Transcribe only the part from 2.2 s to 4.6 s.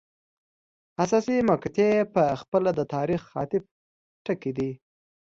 خپله د تاریخ د عطف ټکي